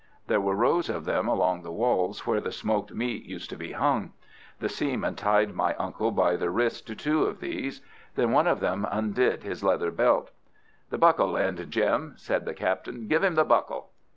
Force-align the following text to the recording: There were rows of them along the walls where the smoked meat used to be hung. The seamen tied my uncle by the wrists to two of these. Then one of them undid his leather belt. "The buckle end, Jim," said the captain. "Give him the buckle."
There 0.25 0.41
were 0.41 0.55
rows 0.55 0.89
of 0.89 1.05
them 1.05 1.27
along 1.27 1.61
the 1.61 1.71
walls 1.71 2.25
where 2.25 2.41
the 2.41 2.51
smoked 2.51 2.91
meat 2.91 3.23
used 3.23 3.51
to 3.51 3.55
be 3.55 3.73
hung. 3.73 4.13
The 4.57 4.67
seamen 4.67 5.13
tied 5.13 5.53
my 5.53 5.75
uncle 5.75 6.09
by 6.09 6.37
the 6.37 6.49
wrists 6.49 6.81
to 6.87 6.95
two 6.95 7.23
of 7.25 7.39
these. 7.39 7.81
Then 8.15 8.31
one 8.31 8.47
of 8.47 8.61
them 8.61 8.87
undid 8.89 9.43
his 9.43 9.63
leather 9.63 9.91
belt. 9.91 10.31
"The 10.89 10.97
buckle 10.97 11.37
end, 11.37 11.67
Jim," 11.69 12.13
said 12.17 12.45
the 12.45 12.55
captain. 12.55 13.07
"Give 13.09 13.23
him 13.23 13.35
the 13.35 13.45
buckle." 13.45 13.91